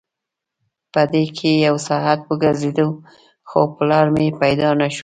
[0.93, 2.87] په دې کې یو ساعت وګرځېدو
[3.49, 4.99] خو پلار مې پیدا نه شو.